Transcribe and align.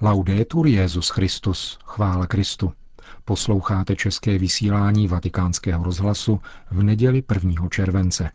Laudetur 0.00 0.66
Jezus 0.66 1.08
Christus, 1.08 1.78
chvála 1.84 2.26
Kristu. 2.26 2.72
Posloucháte 3.24 3.96
české 3.96 4.38
vysílání 4.38 5.08
Vatikánského 5.08 5.84
rozhlasu 5.84 6.40
v 6.70 6.82
neděli 6.82 7.22
1. 7.34 7.68
července. 7.68 8.30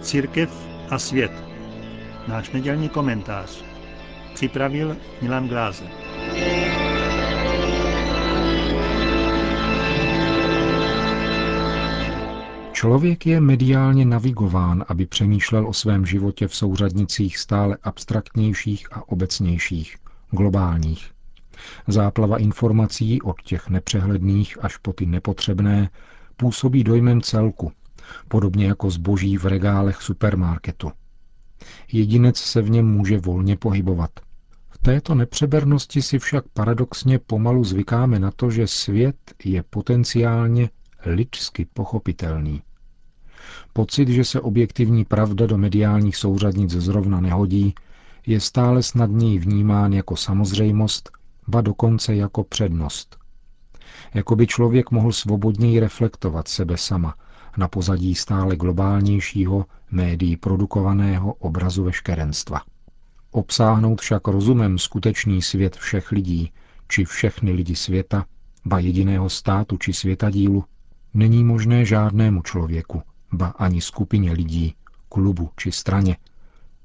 Církev 0.00 0.50
a 0.90 0.98
svět. 0.98 1.32
Náš 2.28 2.50
nedělní 2.50 2.88
komentář. 2.88 3.64
Připravil 4.34 4.96
Milan 5.22 5.48
Glázer. 5.48 6.03
Člověk 12.74 13.26
je 13.26 13.40
mediálně 13.40 14.04
navigován, 14.04 14.84
aby 14.88 15.06
přemýšlel 15.06 15.68
o 15.68 15.72
svém 15.72 16.06
životě 16.06 16.48
v 16.48 16.54
souřadnicích 16.54 17.38
stále 17.38 17.76
abstraktnějších 17.82 18.88
a 18.92 19.08
obecnějších, 19.08 19.96
globálních. 20.30 21.10
Záplava 21.88 22.38
informací 22.38 23.22
od 23.22 23.42
těch 23.42 23.68
nepřehledných 23.68 24.64
až 24.64 24.76
po 24.76 24.92
ty 24.92 25.06
nepotřebné 25.06 25.90
působí 26.36 26.84
dojmem 26.84 27.22
celku, 27.22 27.72
podobně 28.28 28.66
jako 28.66 28.90
zboží 28.90 29.38
v 29.38 29.46
regálech 29.46 30.02
supermarketu. 30.02 30.92
Jedinec 31.92 32.36
se 32.36 32.62
v 32.62 32.70
něm 32.70 32.86
může 32.86 33.18
volně 33.18 33.56
pohybovat. 33.56 34.10
V 34.70 34.78
této 34.78 35.14
nepřebernosti 35.14 36.02
si 36.02 36.18
však 36.18 36.44
paradoxně 36.52 37.18
pomalu 37.18 37.64
zvykáme 37.64 38.18
na 38.18 38.30
to, 38.30 38.50
že 38.50 38.66
svět 38.66 39.16
je 39.44 39.62
potenciálně 39.62 40.70
lidsky 41.06 41.66
pochopitelný. 41.74 42.62
Pocit, 43.72 44.08
že 44.08 44.24
se 44.24 44.40
objektivní 44.40 45.04
pravda 45.04 45.46
do 45.46 45.58
mediálních 45.58 46.16
souřadnic 46.16 46.70
zrovna 46.70 47.20
nehodí, 47.20 47.74
je 48.26 48.40
stále 48.40 48.82
snadněji 48.82 49.38
vnímán 49.38 49.92
jako 49.92 50.16
samozřejmost, 50.16 51.10
ba 51.48 51.60
dokonce 51.60 52.14
jako 52.16 52.44
přednost. 52.44 53.18
Jako 54.14 54.36
by 54.36 54.46
člověk 54.46 54.90
mohl 54.90 55.12
svobodněji 55.12 55.80
reflektovat 55.80 56.48
sebe 56.48 56.76
sama 56.76 57.14
na 57.56 57.68
pozadí 57.68 58.14
stále 58.14 58.56
globálnějšího, 58.56 59.66
médií 59.90 60.36
produkovaného 60.36 61.32
obrazu 61.32 61.84
veškerenstva. 61.84 62.60
Obsáhnout 63.30 64.00
však 64.00 64.28
rozumem 64.28 64.78
skutečný 64.78 65.42
svět 65.42 65.76
všech 65.76 66.12
lidí, 66.12 66.52
či 66.88 67.04
všechny 67.04 67.52
lidi 67.52 67.76
světa, 67.76 68.26
ba 68.64 68.78
jediného 68.78 69.30
státu 69.30 69.76
či 69.76 69.92
světadílu, 69.92 70.64
není 71.14 71.44
možné 71.44 71.84
žádnému 71.84 72.42
člověku, 72.42 73.02
ba 73.32 73.46
ani 73.46 73.80
skupině 73.80 74.32
lidí, 74.32 74.74
klubu 75.08 75.50
či 75.56 75.72
straně, 75.72 76.16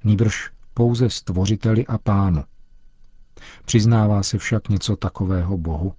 nýbrž 0.04 0.52
pouze 0.74 1.10
stvořiteli 1.10 1.88
a 1.88 1.98
pánu. 1.98 2.44
Přiznává 3.66 4.24
se 4.24 4.38
však 4.38 4.70
něco 4.70 4.96
takového 4.96 5.58
Bohu? 5.58 5.94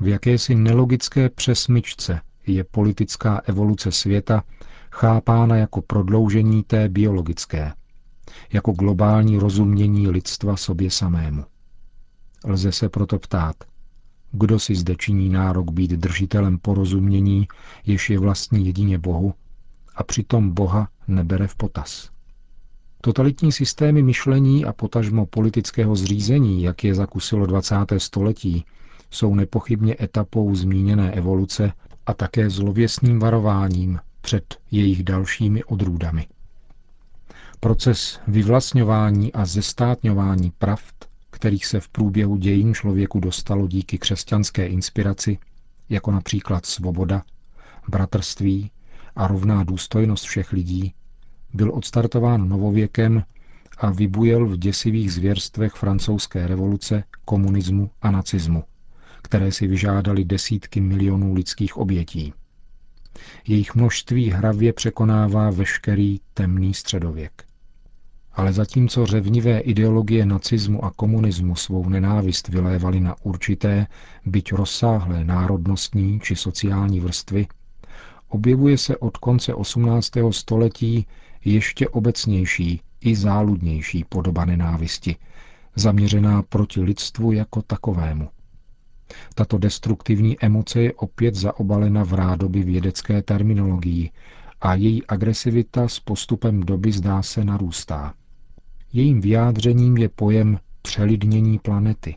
V 0.00 0.08
jakési 0.08 0.54
nelogické 0.54 1.28
přesmyčce 1.28 2.20
je 2.46 2.64
politická 2.64 3.40
evoluce 3.44 3.92
světa 3.92 4.42
chápána 4.92 5.56
jako 5.56 5.82
prodloužení 5.82 6.62
té 6.62 6.88
biologické, 6.88 7.72
jako 8.52 8.72
globální 8.72 9.38
rozumění 9.38 10.08
lidstva 10.08 10.56
sobě 10.56 10.90
samému. 10.90 11.44
Lze 12.44 12.72
se 12.72 12.88
proto 12.88 13.18
ptát, 13.18 13.56
kdo 14.36 14.58
si 14.58 14.74
zde 14.74 14.94
činí 14.96 15.28
nárok 15.28 15.70
být 15.70 15.90
držitelem 15.90 16.58
porozumění, 16.58 17.48
jež 17.86 18.10
je 18.10 18.18
vlastní 18.18 18.66
jedině 18.66 18.98
Bohu, 18.98 19.34
a 19.96 20.02
přitom 20.04 20.50
Boha 20.50 20.88
nebere 21.08 21.46
v 21.46 21.54
potaz. 21.56 22.10
Totalitní 23.00 23.52
systémy 23.52 24.02
myšlení 24.02 24.64
a 24.64 24.72
potažmo 24.72 25.26
politického 25.26 25.96
zřízení, 25.96 26.62
jak 26.62 26.84
je 26.84 26.94
zakusilo 26.94 27.46
20. 27.46 27.74
století, 27.98 28.64
jsou 29.10 29.34
nepochybně 29.34 29.96
etapou 30.00 30.54
zmíněné 30.54 31.12
evoluce 31.12 31.72
a 32.06 32.14
také 32.14 32.50
zlověsným 32.50 33.18
varováním 33.18 33.98
před 34.20 34.58
jejich 34.70 35.02
dalšími 35.02 35.64
odrůdami. 35.64 36.26
Proces 37.60 38.20
vyvlastňování 38.28 39.32
a 39.32 39.44
zestátňování 39.44 40.52
pravd, 40.58 41.08
kterých 41.34 41.66
se 41.66 41.80
v 41.80 41.88
průběhu 41.88 42.36
dějin 42.36 42.74
člověku 42.74 43.20
dostalo 43.20 43.66
díky 43.68 43.98
křesťanské 43.98 44.66
inspiraci, 44.66 45.38
jako 45.88 46.10
například 46.10 46.66
svoboda, 46.66 47.22
bratrství, 47.88 48.70
a 49.16 49.26
rovná 49.26 49.64
důstojnost 49.64 50.24
všech 50.24 50.52
lidí, 50.52 50.94
byl 51.54 51.74
odstartován 51.74 52.48
novověkem 52.48 53.24
a 53.78 53.90
vybujel 53.90 54.46
v 54.46 54.56
děsivých 54.56 55.12
zvěrstvech 55.12 55.72
francouzské 55.72 56.46
revoluce, 56.46 57.04
komunismu 57.24 57.90
a 58.02 58.10
nacismu, 58.10 58.64
které 59.22 59.52
si 59.52 59.66
vyžádali 59.66 60.24
desítky 60.24 60.80
milionů 60.80 61.34
lidských 61.34 61.76
obětí. 61.76 62.32
Jejich 63.46 63.74
množství 63.74 64.30
hravě 64.30 64.72
překonává 64.72 65.50
veškerý 65.50 66.20
temný 66.34 66.74
středověk. 66.74 67.44
Ale 68.36 68.52
zatímco 68.52 69.06
řevnivé 69.06 69.58
ideologie 69.58 70.26
nacismu 70.26 70.84
a 70.84 70.90
komunismu 70.90 71.56
svou 71.56 71.88
nenávist 71.88 72.48
vylévaly 72.48 73.00
na 73.00 73.16
určité, 73.22 73.86
byť 74.26 74.52
rozsáhlé 74.52 75.24
národnostní 75.24 76.20
či 76.20 76.36
sociální 76.36 77.00
vrstvy, 77.00 77.46
objevuje 78.28 78.78
se 78.78 78.96
od 78.96 79.16
konce 79.16 79.54
18. 79.54 80.10
století 80.30 81.06
ještě 81.44 81.88
obecnější 81.88 82.80
i 83.00 83.16
záludnější 83.16 84.04
podoba 84.04 84.44
nenávisti, 84.44 85.16
zaměřená 85.76 86.42
proti 86.42 86.80
lidstvu 86.80 87.32
jako 87.32 87.62
takovému. 87.62 88.28
Tato 89.34 89.58
destruktivní 89.58 90.40
emoce 90.40 90.80
je 90.80 90.92
opět 90.92 91.34
zaobalena 91.34 92.04
v 92.04 92.14
rádoby 92.14 92.62
vědecké 92.62 93.22
terminologii 93.22 94.10
a 94.60 94.74
její 94.74 95.06
agresivita 95.06 95.88
s 95.88 96.00
postupem 96.00 96.60
doby 96.60 96.92
zdá 96.92 97.22
se 97.22 97.44
narůstá. 97.44 98.14
Jejím 98.96 99.20
vyjádřením 99.20 99.96
je 99.96 100.08
pojem 100.08 100.58
přelidnění 100.82 101.58
planety, 101.58 102.16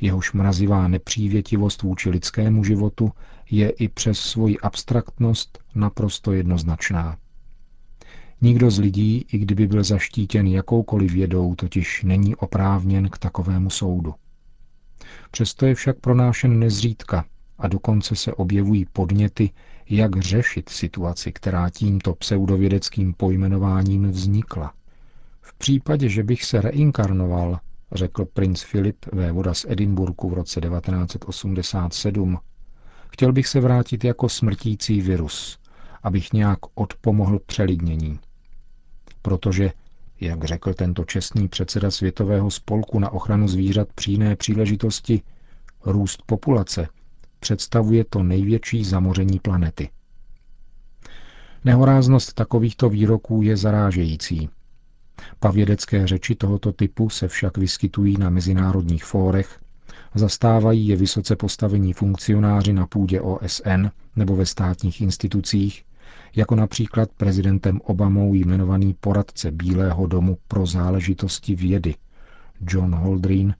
jehož 0.00 0.32
mrazivá 0.32 0.88
nepřívětivost 0.88 1.82
vůči 1.82 2.10
lidskému 2.10 2.64
životu 2.64 3.10
je 3.50 3.70
i 3.70 3.88
přes 3.88 4.18
svoji 4.18 4.58
abstraktnost 4.58 5.58
naprosto 5.74 6.32
jednoznačná. 6.32 7.16
Nikdo 8.40 8.70
z 8.70 8.78
lidí, 8.78 9.26
i 9.32 9.38
kdyby 9.38 9.66
byl 9.66 9.84
zaštítěn 9.84 10.46
jakoukoliv 10.46 11.12
vědou, 11.12 11.54
totiž 11.54 12.02
není 12.02 12.36
oprávněn 12.36 13.08
k 13.08 13.18
takovému 13.18 13.70
soudu. 13.70 14.14
Přesto 15.30 15.66
je 15.66 15.74
však 15.74 16.00
pronášen 16.00 16.58
nezřídka 16.58 17.24
a 17.58 17.68
dokonce 17.68 18.16
se 18.16 18.32
objevují 18.32 18.86
podněty, 18.92 19.50
jak 19.90 20.22
řešit 20.22 20.68
situaci, 20.68 21.32
která 21.32 21.70
tímto 21.70 22.14
pseudovědeckým 22.14 23.14
pojmenováním 23.14 24.10
vznikla. 24.10 24.72
V 25.48 25.54
případě, 25.54 26.08
že 26.08 26.22
bych 26.22 26.44
se 26.44 26.60
reinkarnoval, 26.60 27.58
řekl 27.92 28.24
princ 28.24 28.62
Filip 28.62 29.06
vévoda 29.12 29.54
z 29.54 29.66
Edinburgu 29.68 30.30
v 30.30 30.34
roce 30.34 30.60
1987, 30.60 32.38
chtěl 33.08 33.32
bych 33.32 33.46
se 33.46 33.60
vrátit 33.60 34.04
jako 34.04 34.28
smrtící 34.28 35.00
virus, 35.00 35.58
abych 36.02 36.32
nějak 36.32 36.58
odpomohl 36.74 37.38
přelidnění. 37.46 38.18
Protože, 39.22 39.72
jak 40.20 40.44
řekl 40.44 40.74
tento 40.74 41.04
čestný 41.04 41.48
předseda 41.48 41.90
Světového 41.90 42.50
spolku 42.50 42.98
na 42.98 43.10
ochranu 43.10 43.48
zvířat 43.48 43.88
při 43.94 44.10
jiné 44.10 44.36
příležitosti, 44.36 45.22
růst 45.84 46.22
populace 46.26 46.88
představuje 47.40 48.04
to 48.04 48.22
největší 48.22 48.84
zamoření 48.84 49.38
planety. 49.38 49.88
Nehoráznost 51.64 52.34
takovýchto 52.34 52.88
výroků 52.88 53.42
je 53.42 53.56
zarážející 53.56 54.48
Pavědecké 55.40 56.06
řeči 56.06 56.34
tohoto 56.34 56.72
typu 56.72 57.10
se 57.10 57.28
však 57.28 57.58
vyskytují 57.58 58.16
na 58.18 58.30
mezinárodních 58.30 59.04
fórech, 59.04 59.58
zastávají 60.14 60.88
je 60.88 60.96
vysoce 60.96 61.36
postavení 61.36 61.92
funkcionáři 61.92 62.72
na 62.72 62.86
půdě 62.86 63.20
OSN 63.20 63.86
nebo 64.16 64.36
ve 64.36 64.46
státních 64.46 65.00
institucích, 65.00 65.84
jako 66.36 66.54
například 66.54 67.10
prezidentem 67.16 67.80
Obamou 67.84 68.34
jmenovaný 68.34 68.94
poradce 69.00 69.50
Bílého 69.50 70.06
domu 70.06 70.38
pro 70.48 70.66
záležitosti 70.66 71.54
vědy 71.54 71.94
John 72.68 72.94
Holdren, 72.94 73.54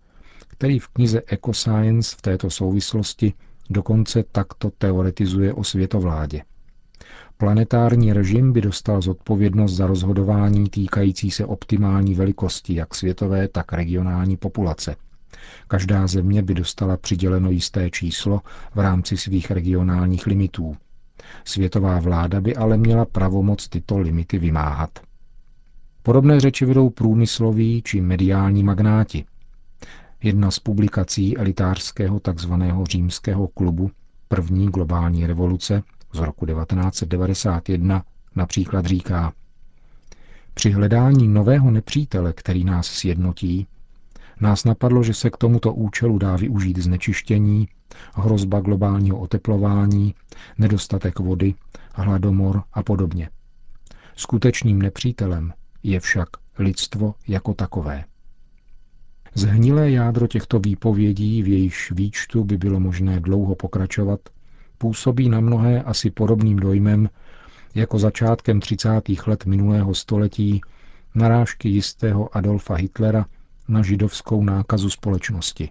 který 0.49 0.79
v 0.79 0.89
knize 0.89 1.23
Ecoscience 1.27 2.17
v 2.19 2.23
této 2.23 2.51
souvislosti 2.51 3.33
dokonce 3.71 4.25
takto 4.33 4.71
teoretizuje 4.79 5.53
o 5.53 5.65
světovládě. 5.65 6.43
Planetární 7.39 8.13
režim 8.13 8.53
by 8.53 8.61
dostal 8.61 9.03
zodpovědnost 9.03 9.73
za 9.73 9.87
rozhodování 9.87 10.69
týkající 10.69 11.31
se 11.31 11.47
optimální 11.47 12.15
velikosti 12.15 12.75
jak 12.75 12.95
světové, 12.95 13.49
tak 13.49 13.73
regionální 13.73 14.37
populace. 14.37 14.97
Každá 15.69 16.07
země 16.07 16.43
by 16.43 16.55
dostala 16.55 16.97
přiděleno 16.97 17.51
jisté 17.51 17.91
číslo 17.91 18.41
v 18.75 18.79
rámci 18.79 19.17
svých 19.17 19.51
regionálních 19.51 20.27
limitů. 20.27 20.77
Světová 21.45 22.01
vláda 22.01 22.41
by 22.41 22.57
ale 22.57 22.77
měla 22.77 23.05
pravomoc 23.05 23.69
tyto 23.69 23.99
limity 23.99 24.39
vymáhat. 24.39 24.91
Podobné 26.03 26.41
řeči 26.41 26.65
vedou 26.65 26.91
průmysloví 26.91 27.83
či 27.83 28.01
mediální 28.01 28.63
magnáti. 28.65 29.25
Jedna 30.23 30.51
z 30.51 30.59
publikací 30.59 31.39
elitářského 31.39 32.21
tzv. 32.21 32.53
římského 32.89 33.49
klubu 33.49 33.91
První 34.29 34.67
globální 34.67 35.27
revoluce 35.27 35.83
z 36.17 36.21
roku 36.21 36.47
1991 36.47 38.05
například 38.37 38.87
říká, 38.87 39.33
při 40.55 40.71
hledání 40.71 41.29
nového 41.29 41.71
nepřítele, 41.71 42.33
který 42.33 42.65
nás 42.65 42.87
sjednotí, 42.87 43.67
nás 44.41 44.65
napadlo, 44.65 45.03
že 45.03 45.15
se 45.15 45.31
k 45.31 45.37
tomuto 45.37 45.73
účelu 45.75 46.19
dá 46.19 46.37
využít 46.37 46.79
znečištění, 46.79 47.69
hrozba 48.15 48.61
globálního 48.61 49.19
oteplování, 49.19 50.15
nedostatek 50.59 51.19
vody, 51.19 51.55
hladomor 51.95 52.63
a 52.73 52.83
podobně. 52.83 53.31
Skutečným 54.17 54.83
nepřítelem 54.83 55.53
je 55.83 56.01
však 56.01 56.29
lidstvo 56.59 57.15
jako 57.29 57.55
takové. 57.55 58.05
Zhnilé 59.35 59.91
jádro 59.91 60.27
těchto 60.27 60.59
výpovědí, 60.59 61.43
v 61.43 61.49
jejíž 61.49 61.93
výčtu 61.93 62.45
by 62.45 62.59
bylo 62.59 62.81
možné 62.81 63.21
dlouho 63.21 63.55
pokračovat, 63.55 64.21
působí 64.79 65.29
na 65.29 65.41
mnohé 65.41 65.83
asi 65.83 66.11
podobným 66.11 66.57
dojmem 66.57 67.09
jako 67.75 67.99
začátkem 67.99 68.61
30. 68.61 68.91
let 69.27 69.47
minulého 69.47 69.95
století 69.95 70.61
narážky 71.15 71.69
jistého 71.69 72.37
Adolfa 72.37 72.75
Hitlera 72.75 73.27
na 73.69 73.83
židovskou 73.83 74.45
nákazu 74.45 74.91
společnosti. 74.91 75.71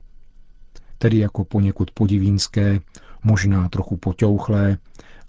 Tedy 0.98 1.18
jako 1.18 1.46
poněkud 1.46 1.92
podivínské, 1.92 2.80
možná 3.24 3.70
trochu 3.70 3.98
poťouchlé, 3.98 4.78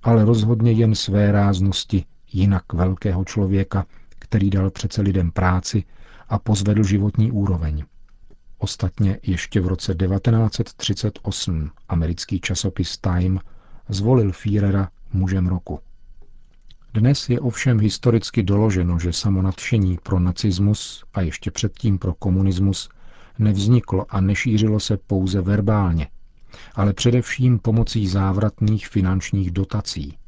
ale 0.03 0.25
rozhodně 0.25 0.73
jen 0.73 0.95
své 0.95 1.33
ráznosti 1.33 2.05
jinak 2.33 2.73
velkého 2.73 3.25
člověka, 3.25 3.87
který 4.19 4.51
dal 4.51 4.71
přece 4.71 5.03
lidem 5.03 5.31
práci 5.31 5.85
a 6.29 6.39
pozvedl 6.39 6.83
životní 6.83 7.33
úroveň. 7.33 7.85
Ostatně 8.59 9.19
ještě 9.23 9.61
v 9.61 9.67
roce 9.67 9.95
1938 9.95 11.71
americký 11.89 12.41
časopis 12.41 12.99
Time 12.99 13.41
zvolil 13.89 14.33
Führera 14.33 14.89
mužem 15.13 15.47
roku. 15.47 15.81
Dnes 16.95 17.29
je 17.29 17.41
ovšem 17.41 17.81
historicky 17.81 18.43
doloženo, 18.43 18.99
že 18.99 19.13
samonadšení 19.13 19.99
pro 20.03 20.21
nacismus 20.21 21.05
a 21.15 21.21
ještě 21.21 21.51
předtím 21.51 21.99
pro 21.99 22.15
komunismus 22.15 22.89
nevzniklo 23.39 24.07
a 24.09 24.21
nešířilo 24.21 24.81
se 24.81 24.97
pouze 24.97 25.41
verbálně, 25.41 26.09
ale 26.75 26.93
především 26.93 27.59
pomocí 27.59 28.09
závratných 28.09 28.89
finančních 28.89 29.51
dotací, 29.51 30.19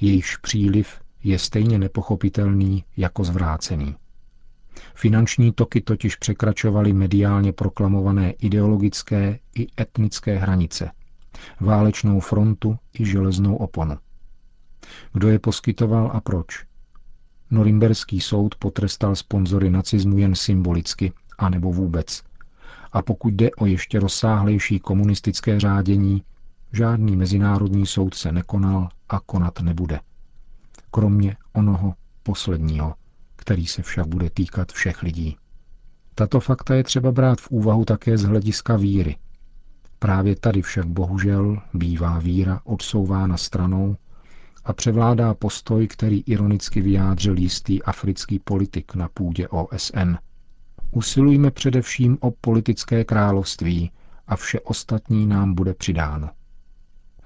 jejichž 0.00 0.36
příliv 0.36 1.00
je 1.24 1.38
stejně 1.38 1.78
nepochopitelný 1.78 2.84
jako 2.96 3.24
zvrácený. 3.24 3.96
Finanční 4.94 5.52
toky 5.52 5.80
totiž 5.80 6.16
překračovaly 6.16 6.92
mediálně 6.92 7.52
proklamované 7.52 8.30
ideologické 8.30 9.38
i 9.58 9.66
etnické 9.80 10.38
hranice, 10.38 10.90
válečnou 11.60 12.20
frontu 12.20 12.78
i 12.98 13.06
železnou 13.06 13.56
oponu. 13.56 13.98
Kdo 15.12 15.28
je 15.28 15.38
poskytoval 15.38 16.10
a 16.14 16.20
proč? 16.20 16.64
Norimberský 17.50 18.20
soud 18.20 18.54
potrestal 18.54 19.16
sponzory 19.16 19.70
nacismu 19.70 20.18
jen 20.18 20.34
symbolicky, 20.34 21.12
anebo 21.38 21.72
vůbec. 21.72 22.22
A 22.92 23.02
pokud 23.02 23.34
jde 23.34 23.50
o 23.50 23.66
ještě 23.66 24.00
rozsáhlejší 24.00 24.80
komunistické 24.80 25.60
řádění, 25.60 26.22
žádný 26.72 27.16
mezinárodní 27.16 27.86
soud 27.86 28.14
se 28.14 28.32
nekonal 28.32 28.88
a 29.08 29.20
konat 29.20 29.60
nebude. 29.60 30.00
Kromě 30.90 31.36
onoho 31.52 31.94
posledního, 32.22 32.94
který 33.36 33.66
se 33.66 33.82
však 33.82 34.06
bude 34.06 34.30
týkat 34.30 34.72
všech 34.72 35.02
lidí. 35.02 35.36
Tato 36.14 36.40
fakta 36.40 36.74
je 36.74 36.84
třeba 36.84 37.12
brát 37.12 37.40
v 37.40 37.50
úvahu 37.50 37.84
také 37.84 38.18
z 38.18 38.22
hlediska 38.22 38.76
víry. 38.76 39.16
Právě 39.98 40.36
tady 40.36 40.62
však 40.62 40.86
bohužel 40.86 41.58
bývá 41.74 42.18
víra 42.18 42.60
odsouvána 42.64 43.36
stranou 43.36 43.96
a 44.64 44.72
převládá 44.72 45.34
postoj, 45.34 45.86
který 45.88 46.20
ironicky 46.26 46.80
vyjádřil 46.80 47.38
jistý 47.38 47.82
africký 47.82 48.38
politik 48.38 48.94
na 48.94 49.08
půdě 49.08 49.48
OSN. 49.48 50.14
Usilujme 50.90 51.50
především 51.50 52.18
o 52.20 52.30
politické 52.30 53.04
království 53.04 53.90
a 54.26 54.36
vše 54.36 54.60
ostatní 54.60 55.26
nám 55.26 55.54
bude 55.54 55.74
přidáno. 55.74 56.30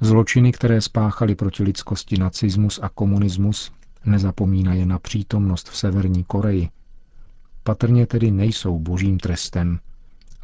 Zločiny, 0.00 0.52
které 0.52 0.80
spáchali 0.80 1.34
proti 1.34 1.62
lidskosti 1.62 2.18
nacismus 2.18 2.80
a 2.82 2.88
komunismus, 2.88 3.72
nezapomínaje 4.04 4.86
na 4.86 4.98
přítomnost 4.98 5.68
v 5.68 5.76
Severní 5.76 6.24
Koreji, 6.24 6.68
patrně 7.62 8.06
tedy 8.06 8.30
nejsou 8.30 8.78
božím 8.78 9.18
trestem, 9.18 9.78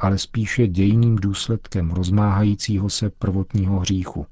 ale 0.05 0.17
spíše 0.17 0.67
dějným 0.67 1.15
důsledkem 1.15 1.91
rozmáhajícího 1.91 2.89
se 2.89 3.09
prvotního 3.09 3.79
hříchu. 3.79 4.25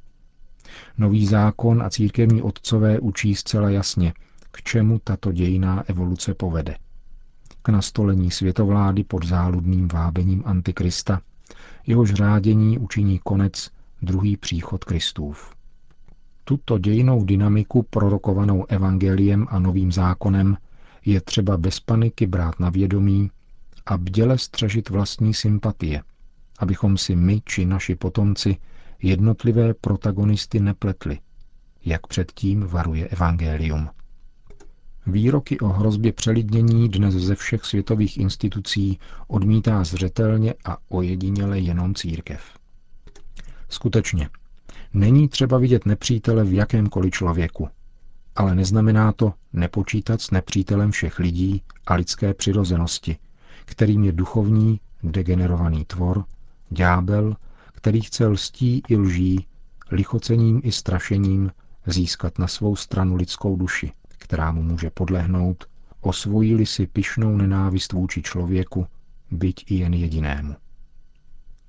Nový 0.98 1.26
zákon 1.26 1.84
a 1.84 1.90
církevní 1.90 2.42
otcové 2.42 3.00
učí 3.00 3.36
zcela 3.36 3.70
jasně, 3.70 4.14
k 4.52 4.62
čemu 4.62 5.00
tato 5.04 5.32
dějiná 5.32 5.84
evoluce 5.88 6.34
povede. 6.34 6.76
K 7.62 7.70
nastolení 7.70 8.32
světovlády 8.32 9.04
pod 9.04 9.26
záludným 9.26 9.88
vábením 9.88 10.44
Antikrista, 10.46 11.22
jehož 11.88 12.14
řádění 12.14 12.78
učiní 12.78 13.20
konec 13.24 13.70
druhý 14.02 14.38
příchod 14.38 14.84
Kristův. 14.84 15.56
Tuto 16.44 16.78
dějinou 16.78 17.24
dynamiku 17.24 17.84
prorokovanou 17.90 18.66
evangeliem 18.70 19.48
a 19.50 19.60
novým 19.60 19.92
zákonem 19.92 20.58
je 21.06 21.22
třeba 21.22 21.58
bez 21.58 21.80
paniky 21.80 22.28
brát 22.28 22.60
na 22.60 22.70
vědomí 22.70 23.32
a 23.86 23.98
bděle 23.98 24.38
střežit 24.38 24.90
vlastní 24.90 25.34
sympatie, 25.34 26.04
abychom 26.60 26.98
si 26.98 27.16
my 27.16 27.42
či 27.46 27.66
naši 27.66 27.96
potomci 27.96 28.58
jednotlivé 29.02 29.74
protagonisty 29.74 30.60
nepletli, 30.60 31.20
jak 31.86 32.08
předtím 32.08 32.68
varuje 32.68 33.08
Evangelium. 33.08 33.90
Výroky 35.08 35.60
o 35.60 35.68
hrozbě 35.68 36.14
přelidnění 36.14 36.90
dnes 36.90 37.14
ze 37.14 37.36
všech 37.36 37.66
světových 37.66 38.18
institucí 38.18 39.00
odmítá 39.28 39.84
zřetelně 39.84 40.54
a 40.66 40.78
ojediněle 40.90 41.60
jenom 41.60 41.96
církev. 41.96 42.42
Skutečně, 43.70 44.30
není 44.94 45.28
třeba 45.28 45.58
vidět 45.58 45.86
nepřítele 45.86 46.44
v 46.44 46.54
jakémkoliv 46.54 47.14
člověku, 47.14 47.70
ale 48.36 48.56
neznamená 48.56 49.12
to 49.12 49.34
nepočítat 49.54 50.22
s 50.22 50.32
nepřítelem 50.32 50.92
všech 50.92 51.20
lidí 51.20 51.64
a 51.88 51.94
lidské 51.94 52.34
přirozenosti, 52.34 53.18
kterým 53.66 54.04
je 54.04 54.12
duchovní, 54.12 54.80
degenerovaný 55.04 55.86
tvor, 55.86 56.26
ďábel, 56.70 57.36
který 57.74 58.02
chce 58.02 58.28
lstí 58.28 58.82
i 58.88 58.96
lží, 58.96 59.48
lichocením 59.92 60.62
i 60.64 60.72
strašením 60.72 61.52
získat 61.86 62.40
na 62.40 62.48
svou 62.48 62.76
stranu 62.76 63.16
lidskou 63.16 63.56
duši, 63.56 63.92
která 64.08 64.52
mu 64.52 64.64
může 64.64 64.90
podlehnout, 64.90 65.66
osvojí 66.02 66.66
si 66.66 66.88
pyšnou 66.88 67.38
nenávist 67.38 67.94
vůči 67.94 68.22
člověku, 68.22 68.88
byť 69.32 69.72
i 69.72 69.76
jen 69.76 69.94
jedinému. 69.94 70.56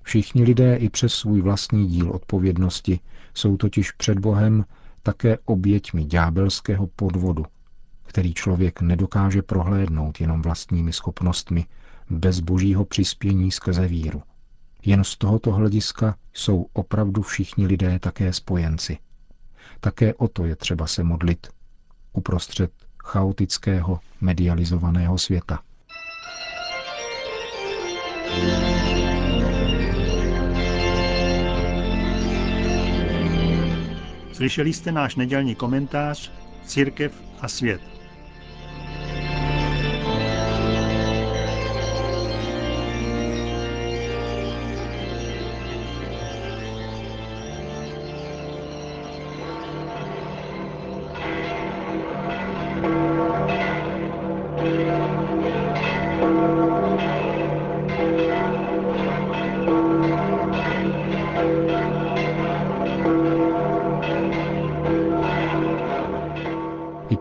Všichni 0.02 0.44
lidé 0.44 0.76
i 0.76 0.88
přes 0.88 1.14
svůj 1.14 1.40
vlastní 1.40 1.86
díl 1.86 2.10
odpovědnosti 2.10 3.00
jsou 3.34 3.56
totiž 3.56 3.90
před 3.90 4.18
Bohem 4.18 4.64
také 5.02 5.38
oběťmi 5.44 6.04
ďábelského 6.04 6.86
podvodu, 6.86 7.44
který 8.06 8.34
člověk 8.34 8.80
nedokáže 8.80 9.42
prohlédnout 9.42 10.20
jenom 10.20 10.42
vlastními 10.42 10.92
schopnostmi, 10.92 11.66
bez 12.10 12.40
božího 12.40 12.84
přispění 12.84 13.50
skrze 13.50 13.88
víru. 13.88 14.22
Jen 14.84 15.04
z 15.04 15.16
tohoto 15.16 15.52
hlediska 15.52 16.16
jsou 16.32 16.66
opravdu 16.72 17.22
všichni 17.22 17.66
lidé 17.66 17.98
také 17.98 18.32
spojenci. 18.32 18.98
Také 19.80 20.14
o 20.14 20.28
to 20.28 20.44
je 20.44 20.56
třeba 20.56 20.86
se 20.86 21.04
modlit 21.04 21.46
uprostřed 22.12 22.70
chaotického, 23.04 24.00
medializovaného 24.20 25.18
světa. 25.18 25.62
Slyšeli 34.32 34.72
jste 34.72 34.92
náš 34.92 35.16
nedělní 35.16 35.54
komentář 35.54 36.32
Církev 36.66 37.22
a 37.40 37.48
svět. 37.48 37.93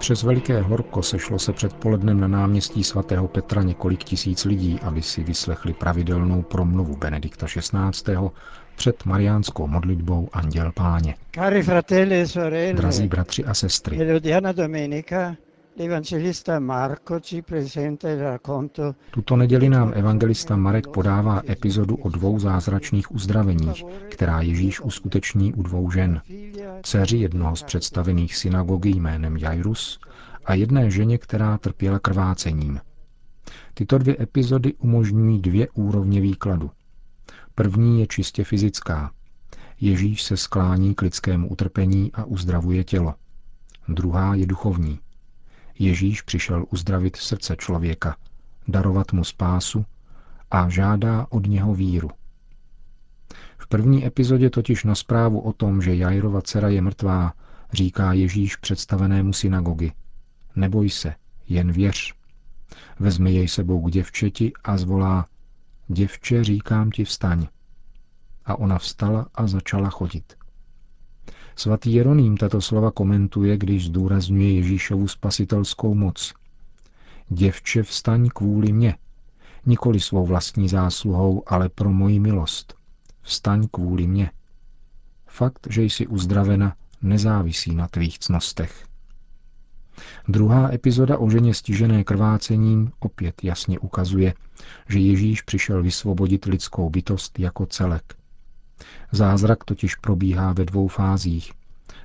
Přes 0.03 0.23
veliké 0.23 0.61
horko 0.61 1.03
sešlo 1.03 1.39
se 1.39 1.53
předpolednem 1.53 2.19
na 2.19 2.27
náměstí 2.27 2.83
svatého 2.83 3.27
Petra 3.27 3.61
několik 3.63 4.03
tisíc 4.03 4.45
lidí, 4.45 4.79
aby 4.81 5.01
si 5.01 5.23
vyslechli 5.23 5.73
pravidelnou 5.73 6.41
promluvu 6.41 6.95
Benedikta 6.95 7.45
XVI. 7.45 8.13
před 8.75 9.05
mariánskou 9.05 9.67
modlitbou 9.67 10.29
Anděl 10.33 10.71
Páně. 10.71 11.15
Cari 11.35 11.63
fratelli 11.63 12.21
e 12.21 12.27
sorelle, 12.27 12.73
Drazí 12.73 13.07
bratři 13.07 13.45
a 13.45 13.53
sestry, 13.53 13.97
Marco 16.59 17.19
ci 17.19 17.41
presenta 17.41 18.09
il 18.09 18.19
racconto 18.19 18.95
tuto 19.09 19.35
neděli 19.35 19.69
nám 19.69 19.91
evangelista 19.95 20.55
Marek 20.55 20.87
podává 20.87 21.41
epizodu 21.49 21.95
o 21.95 22.09
dvou 22.09 22.39
zázračných 22.39 23.11
uzdraveních, 23.11 23.83
která 24.09 24.41
Ježíš 24.41 24.81
uskuteční 24.81 25.53
u 25.53 25.63
dvou 25.63 25.91
žen. 25.91 26.21
Dceři 26.83 27.17
jednoho 27.17 27.55
z 27.55 27.63
představených 27.63 28.35
synagogy 28.35 28.89
jménem 28.89 29.37
Jairus 29.37 29.99
a 30.45 30.53
jedné 30.53 30.91
ženě, 30.91 31.17
která 31.17 31.57
trpěla 31.57 31.99
krvácením. 31.99 32.79
Tyto 33.73 33.97
dvě 33.97 34.17
epizody 34.19 34.73
umožňují 34.73 35.39
dvě 35.41 35.67
úrovně 35.73 36.21
výkladu. 36.21 36.71
První 37.55 37.99
je 37.99 38.07
čistě 38.07 38.43
fyzická. 38.43 39.11
Ježíš 39.81 40.23
se 40.23 40.37
sklání 40.37 40.95
k 40.95 41.01
lidskému 41.01 41.49
utrpení 41.49 42.11
a 42.13 42.23
uzdravuje 42.23 42.83
tělo. 42.83 43.13
Druhá 43.87 44.35
je 44.35 44.45
duchovní. 44.45 44.99
Ježíš 45.79 46.21
přišel 46.21 46.65
uzdravit 46.69 47.15
srdce 47.15 47.55
člověka, 47.55 48.15
darovat 48.67 49.13
mu 49.13 49.23
spásu 49.23 49.85
a 50.51 50.69
žádá 50.69 51.27
od 51.29 51.47
něho 51.47 51.75
víru. 51.75 52.09
V 53.57 53.67
první 53.67 54.05
epizodě 54.05 54.49
totiž 54.49 54.83
na 54.83 54.95
zprávu 54.95 55.39
o 55.39 55.53
tom, 55.53 55.81
že 55.81 55.95
Jairova 55.95 56.41
dcera 56.41 56.69
je 56.69 56.81
mrtvá, 56.81 57.33
říká 57.73 58.13
Ježíš 58.13 58.55
představenému 58.55 59.33
synagogy. 59.33 59.91
Neboj 60.55 60.89
se, 60.89 61.15
jen 61.49 61.71
věř. 61.71 62.13
Vezme 62.99 63.31
jej 63.31 63.47
sebou 63.47 63.81
k 63.81 63.91
děvčeti 63.91 64.53
a 64.63 64.77
zvolá, 64.77 65.27
děvče, 65.87 66.43
říkám 66.43 66.91
ti 66.91 67.05
vstaň. 67.05 67.47
A 68.45 68.55
ona 68.59 68.77
vstala 68.77 69.27
a 69.35 69.47
začala 69.47 69.89
chodit. 69.89 70.42
Svatý 71.55 71.93
Jeroným 71.93 72.37
tato 72.37 72.61
slova 72.61 72.91
komentuje, 72.91 73.57
když 73.57 73.85
zdůrazňuje 73.85 74.53
Ježíšovu 74.53 75.07
spasitelskou 75.07 75.93
moc. 75.93 76.33
Děvče, 77.29 77.83
vstaň 77.83 78.29
kvůli 78.29 78.73
mě, 78.73 78.97
nikoli 79.65 79.99
svou 79.99 80.25
vlastní 80.25 80.69
zásluhou, 80.69 81.43
ale 81.47 81.69
pro 81.69 81.91
moji 81.91 82.19
milost. 82.19 82.73
Vstaň 83.21 83.67
kvůli 83.71 84.07
mě. 84.07 84.31
Fakt, 85.27 85.67
že 85.69 85.83
jsi 85.83 86.07
uzdravena, 86.07 86.75
nezávisí 87.01 87.75
na 87.75 87.87
tvých 87.87 88.19
cnostech. 88.19 88.85
Druhá 90.27 90.73
epizoda 90.73 91.17
o 91.17 91.29
ženě 91.29 91.53
stižené 91.53 92.03
krvácením 92.03 92.91
opět 92.99 93.43
jasně 93.43 93.79
ukazuje, 93.79 94.33
že 94.89 94.99
Ježíš 94.99 95.41
přišel 95.41 95.83
vysvobodit 95.83 96.45
lidskou 96.45 96.89
bytost 96.89 97.39
jako 97.39 97.65
celek. 97.65 98.22
Zázrak 99.11 99.63
totiž 99.63 99.95
probíhá 99.95 100.53
ve 100.53 100.65
dvou 100.65 100.87
fázích. 100.87 101.51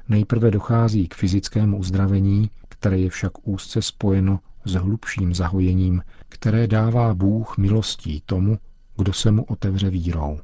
Nejprve 0.08 0.50
dochází 0.50 1.08
k 1.08 1.14
fyzickému 1.14 1.78
uzdravení, 1.78 2.50
které 2.68 2.98
je 2.98 3.10
však 3.10 3.48
úzce 3.48 3.82
spojeno 3.82 4.40
s 4.64 4.74
hlubším 4.74 5.34
zahojením, 5.34 6.02
které 6.28 6.66
dává 6.66 7.14
Bůh 7.14 7.58
milostí 7.58 8.22
tomu, 8.26 8.58
kdo 8.96 9.12
se 9.12 9.30
mu 9.30 9.44
otevře 9.44 9.90
vírou. 9.90 10.40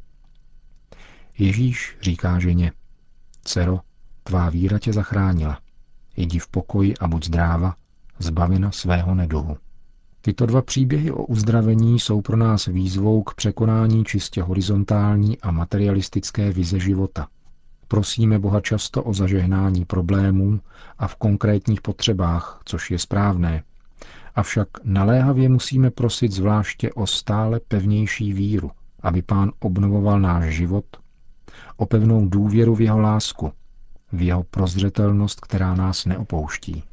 Ježíš 1.39 1.97
říká 2.03 2.39
ženě, 2.39 2.73
dcero, 3.43 3.81
tvá 4.23 4.51
víra 4.51 4.79
tě 4.79 4.93
zachránila. 4.93 5.61
Jdi 6.17 6.39
v 6.39 6.49
pokoji 6.49 6.97
a 6.97 7.09
buď 7.09 7.27
zdráva, 7.27 7.77
zbavena 8.19 8.71
svého 8.71 9.15
neduhu. 9.15 9.57
Tyto 10.25 10.47
dva 10.47 10.63
příběhy 10.63 11.11
o 11.11 11.25
uzdravení 11.25 12.01
jsou 12.01 12.21
pro 12.21 12.37
nás 12.37 12.67
výzvou 12.67 13.23
k 13.23 13.35
překonání 13.35 14.05
čistě 14.05 14.43
horizontální 14.43 15.41
a 15.41 15.51
materialistické 15.51 16.53
vize 16.53 16.79
života. 16.79 17.29
Prosíme 17.89 18.39
Boha 18.39 18.61
často 18.61 19.03
o 19.03 19.15
zažehnání 19.15 19.85
problémů 19.85 20.61
a 20.99 21.09
v 21.09 21.17
konkrétních 21.17 21.81
potřebách, 21.81 22.61
což 22.65 22.91
je 22.91 22.99
správné. 22.99 23.63
Avšak 24.35 24.69
naléhavě 24.85 25.49
musíme 25.49 25.91
prosit 25.91 26.33
zvláště 26.33 26.93
o 26.93 27.07
stále 27.07 27.61
pevnější 27.69 28.33
víru, 28.33 28.71
aby 29.03 29.23
Pán 29.23 29.53
obnovoval 29.61 30.21
náš 30.21 30.55
život, 30.55 30.85
o 31.77 31.87
pevnou 31.87 32.29
důvěru 32.29 32.75
v 32.75 32.81
jeho 32.81 33.01
lásku, 33.01 33.53
v 34.13 34.23
jeho 34.23 34.43
prozřetelnost, 34.45 35.41
která 35.41 35.75
nás 35.75 36.07
neopouští. 36.07 36.85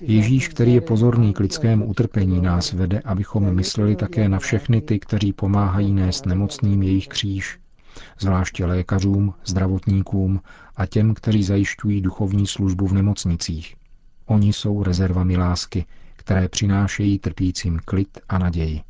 Ježíš, 0.00 0.48
který 0.48 0.74
je 0.74 0.80
pozorný 0.80 1.32
k 1.32 1.40
lidskému 1.40 1.86
utrpení, 1.86 2.40
nás 2.40 2.72
vede, 2.72 3.00
abychom 3.04 3.54
mysleli 3.54 3.96
také 3.96 4.28
na 4.28 4.38
všechny 4.38 4.80
ty, 4.80 4.98
kteří 4.98 5.32
pomáhají 5.32 5.92
nést 5.92 6.26
nemocným 6.26 6.82
jejich 6.82 7.08
kříž, 7.08 7.58
zvláště 8.18 8.66
lékařům, 8.66 9.34
zdravotníkům 9.44 10.40
a 10.76 10.86
těm, 10.86 11.14
kteří 11.14 11.42
zajišťují 11.42 12.00
duchovní 12.00 12.46
službu 12.46 12.86
v 12.86 12.92
nemocnicích. 12.92 13.76
Oni 14.26 14.52
jsou 14.52 14.82
rezervami 14.82 15.36
lásky, 15.36 15.86
které 16.16 16.48
přinášejí 16.48 17.18
trpícím 17.18 17.80
klid 17.84 18.18
a 18.28 18.38
naději. 18.38 18.80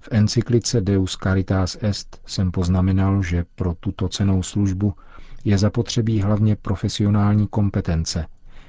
V 0.00 0.08
encyklice 0.10 0.80
Deus 0.80 1.16
Caritas 1.22 1.78
Est 1.80 2.20
jsem 2.26 2.50
poznamenal, 2.50 3.22
že 3.22 3.44
pro 3.54 3.74
tuto 3.80 4.08
cenou 4.08 4.42
službu 4.42 4.94
je 5.44 5.58
zapotřebí 5.58 6.20
hlavně 6.20 6.56
profesionální 6.56 7.46
kompetence, 7.48 8.26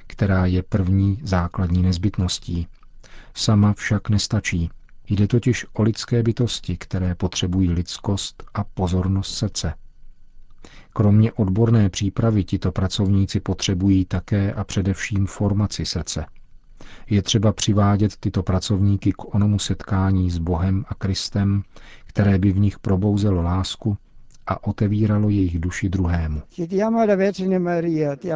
která 0.08 0.46
je 0.46 0.64
první 0.64 1.20
základní 1.24 1.82
nezbytností. 1.82 2.68
Sama 3.36 3.74
však 3.74 4.10
nestačí. 4.10 4.70
Jde 5.10 5.28
totiž 5.28 5.66
o 5.74 5.84
lidské 5.84 6.24
bytosti, 6.24 6.78
které 6.78 7.16
potřebují 7.16 7.70
lidskost 7.72 8.44
a 8.54 8.64
pozornost 8.64 9.36
srdce. 9.36 9.74
Kromě 10.94 11.32
odborné 11.32 11.90
přípravy 11.90 12.44
tito 12.44 12.72
pracovníci 12.72 13.40
potřebují 13.40 14.06
také 14.06 14.54
a 14.54 14.64
především 14.64 15.28
formaci 15.28 15.86
srdce. 15.86 16.26
Je 17.10 17.22
třeba 17.22 17.54
přivádět 17.54 18.18
tyto 18.18 18.44
pracovníky 18.44 19.12
k 19.12 19.36
onomu 19.36 19.60
setkání 19.60 20.32
s 20.32 20.38
Bohem 20.38 20.86
a 20.88 20.96
Kristem, 20.96 21.64
které 22.06 22.38
by 22.38 22.52
v 22.52 22.60
nich 22.60 22.80
probouzelo 22.80 23.42
lásku 23.42 23.98
a 24.48 24.64
otevíralo 24.68 25.30
jejich 25.30 25.60
duši 25.60 25.90
druhému. 25.90 26.42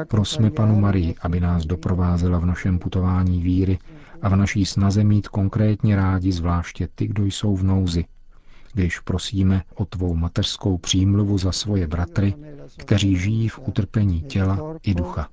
Prosme 0.07 0.51
panu 0.51 0.79
Marii, 0.79 1.15
aby 1.21 1.39
nás 1.39 1.65
doprovázela 1.65 2.39
v 2.39 2.45
našem 2.45 2.79
putování 2.79 3.41
víry 3.41 3.79
a 4.21 4.29
v 4.29 4.35
naší 4.35 4.65
snaze 4.65 5.03
mít 5.03 5.27
konkrétně 5.27 5.95
rádi 5.95 6.31
zvláště 6.31 6.87
ty, 6.95 7.07
kdo 7.07 7.25
jsou 7.25 7.55
v 7.55 7.63
nouzi, 7.63 8.05
když 8.73 8.99
prosíme 8.99 9.63
o 9.75 9.85
tvou 9.85 10.15
mateřskou 10.15 10.77
přímluvu 10.77 11.37
za 11.37 11.51
svoje 11.51 11.87
bratry, 11.87 12.33
kteří 12.77 13.15
žijí 13.17 13.49
v 13.49 13.59
utrpení 13.67 14.21
těla 14.21 14.75
i 14.83 14.93
ducha. 14.93 15.27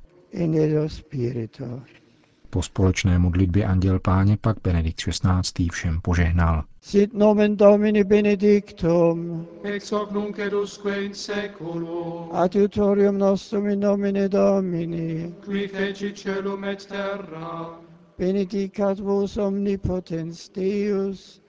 Po 2.54 2.62
společné 2.62 3.18
modlitbě 3.18 3.64
Anděl 3.64 4.00
Páně 4.00 4.36
pak 4.40 4.56
Benedikt 4.64 4.96
XVI. 4.96 5.68
všem 5.72 6.00
požehnal. 6.00 6.64
Sit 6.80 7.14
nomen 7.14 7.56
Domini 7.56 8.04
benedictum, 8.04 9.46
ex 9.62 9.92
hoc 9.92 10.10
nunc 10.10 10.38
edusque 10.38 11.02
in 11.04 11.14
seculum, 11.14 12.28
adiutorium 12.32 13.18
nostrum 13.18 13.66
in 13.66 13.80
nomine 13.80 14.28
Domini, 14.28 15.34
qui 15.44 15.68
feci 15.68 16.12
celum 16.12 16.64
et 16.64 16.86
terra, 16.86 17.80
benedicat 18.18 19.00
vos 19.00 19.36
omnipotens 19.36 20.48
Deus, 20.48 21.40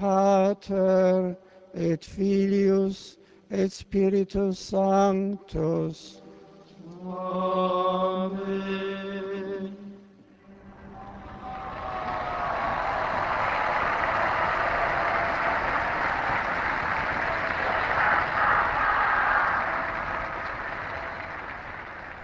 Pater 0.00 1.36
et 1.74 2.04
Filius 2.04 3.18
et 3.50 3.72
Spiritus 3.72 4.58
Sanctus. 4.58 6.22
Amen. 7.06 8.93